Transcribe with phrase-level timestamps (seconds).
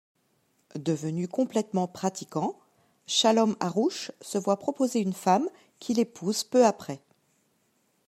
[0.79, 2.57] Devenu complètement pratiquant,
[3.05, 5.47] Shalom Aroush se voit proposer une femme
[5.79, 7.03] qu’il épouse peu après.